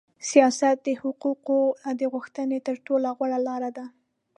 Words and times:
سیاست 0.29 0.77
د 0.87 0.89
حقوقو 1.01 1.59
د 1.99 2.01
غوښتنې 2.13 2.59
تر 2.67 2.75
ټولو 2.85 3.07
غوړه 3.17 3.39
لار 3.47 3.63
ده. 3.77 3.85